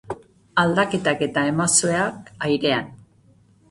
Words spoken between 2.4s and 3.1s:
airean.